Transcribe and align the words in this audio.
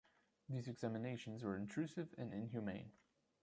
These 0.49 0.67
examinations 0.67 1.43
were 1.43 1.55
intrusive 1.55 2.15
and 2.17 2.33
inhumane. 2.33 2.91